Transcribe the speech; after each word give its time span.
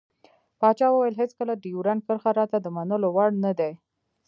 پاچا 0.59 0.87
وويل 0.91 1.15
هېڅکله 1.21 1.53
ډيورند 1.63 2.01
کرښه 2.07 2.31
راته 2.39 2.57
د 2.61 2.67
منلو 2.75 3.09
وړ 3.15 3.29
نه 3.45 3.51
دى. 3.59 3.71